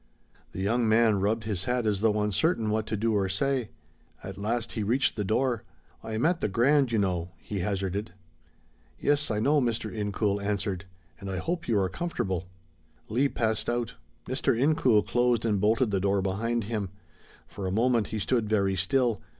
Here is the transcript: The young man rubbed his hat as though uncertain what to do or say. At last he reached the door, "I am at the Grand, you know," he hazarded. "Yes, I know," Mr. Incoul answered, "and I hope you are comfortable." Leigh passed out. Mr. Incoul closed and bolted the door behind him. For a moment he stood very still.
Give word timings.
The 0.51 0.61
young 0.63 0.89
man 0.89 1.19
rubbed 1.19 1.43
his 1.43 1.65
hat 1.65 1.85
as 1.85 2.01
though 2.01 2.23
uncertain 2.23 2.71
what 2.71 2.87
to 2.87 2.97
do 2.97 3.13
or 3.13 3.29
say. 3.29 3.69
At 4.23 4.35
last 4.35 4.71
he 4.71 4.81
reached 4.81 5.15
the 5.15 5.23
door, 5.23 5.61
"I 6.01 6.13
am 6.15 6.25
at 6.25 6.41
the 6.41 6.47
Grand, 6.47 6.91
you 6.91 6.97
know," 6.97 7.33
he 7.37 7.59
hazarded. 7.59 8.11
"Yes, 8.99 9.29
I 9.29 9.39
know," 9.39 9.61
Mr. 9.61 9.93
Incoul 9.95 10.41
answered, 10.43 10.85
"and 11.19 11.29
I 11.29 11.37
hope 11.37 11.67
you 11.67 11.77
are 11.77 11.87
comfortable." 11.87 12.47
Leigh 13.09 13.29
passed 13.29 13.69
out. 13.69 13.93
Mr. 14.27 14.57
Incoul 14.59 15.03
closed 15.05 15.45
and 15.45 15.61
bolted 15.61 15.91
the 15.91 15.99
door 15.99 16.23
behind 16.23 16.63
him. 16.63 16.89
For 17.45 17.67
a 17.67 17.71
moment 17.71 18.07
he 18.07 18.17
stood 18.17 18.49
very 18.49 18.75
still. 18.75 19.21